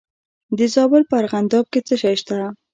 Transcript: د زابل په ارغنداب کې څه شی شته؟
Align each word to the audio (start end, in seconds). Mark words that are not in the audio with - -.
د 0.57 0.59
زابل 0.73 1.03
په 1.09 1.15
ارغنداب 1.21 1.65
کې 1.71 1.79
څه 1.87 1.95
شی 2.01 2.15
شته؟ 2.21 2.37